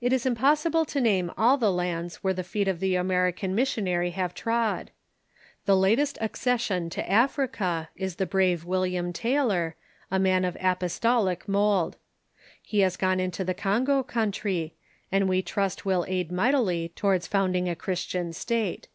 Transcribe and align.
It 0.00 0.12
is 0.12 0.26
impossible 0.26 0.84
to 0.86 1.00
name 1.00 1.30
all 1.38 1.56
the 1.56 1.70
lands 1.70 2.24
where 2.24 2.34
the 2.34 2.42
feet 2.42 2.66
of 2.66 2.80
the 2.80 2.96
American 2.96 3.54
missionary 3.54 4.10
have 4.10 4.34
trod. 4.34 4.90
The 5.64 5.76
latest 5.76 6.18
accession 6.20 6.90
to 6.90 7.04
Af 7.08 7.38
rica 7.38 7.88
is 7.94 8.16
the 8.16 8.26
brave 8.26 8.64
AVilliam 8.64 9.14
Taylor, 9.14 9.76
a 10.10 10.18
man 10.18 10.44
of 10.44 10.56
apostolic 10.60 11.46
mould. 11.46 11.98
He 12.64 12.80
has 12.80 12.96
gone 12.96 13.20
into 13.20 13.44
the 13.44 13.54
Congo 13.54 14.02
countr}^, 14.02 14.72
and 15.12 15.28
we 15.28 15.40
trust 15.40 15.84
will 15.86 16.04
aid 16.08 16.32
mightily 16.32 16.88
towards 16.96 17.28
founding 17.28 17.68
a 17.68 17.76
Christian 17.76 18.32
state. 18.32 18.88